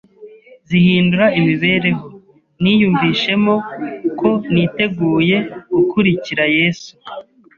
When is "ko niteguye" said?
4.19-5.37